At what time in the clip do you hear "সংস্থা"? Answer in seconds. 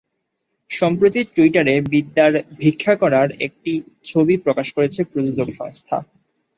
5.55-5.97